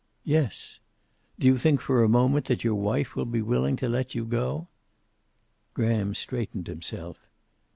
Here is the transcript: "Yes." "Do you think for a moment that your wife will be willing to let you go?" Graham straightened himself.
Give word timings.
"Yes." 0.25 0.79
"Do 1.37 1.45
you 1.45 1.59
think 1.59 1.79
for 1.79 2.01
a 2.01 2.09
moment 2.09 2.45
that 2.45 2.63
your 2.63 2.73
wife 2.73 3.15
will 3.15 3.27
be 3.27 3.43
willing 3.43 3.75
to 3.75 3.87
let 3.87 4.15
you 4.15 4.25
go?" 4.25 4.67
Graham 5.75 6.15
straightened 6.15 6.65
himself. 6.65 7.19